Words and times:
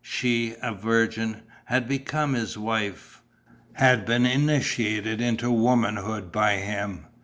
She, 0.03 0.55
a 0.63 0.73
virgin, 0.73 1.43
had 1.65 1.87
become 1.87 2.33
his 2.33 2.57
wife, 2.57 3.21
had 3.73 4.03
been 4.03 4.25
initiated 4.25 5.21
into 5.21 5.51
womanhood 5.51 6.31
by 6.31 6.55
him. 6.55 7.05